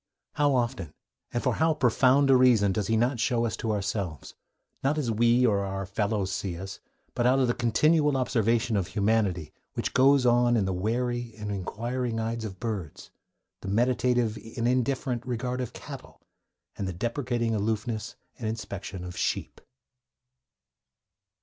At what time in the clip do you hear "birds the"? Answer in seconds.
12.59-13.67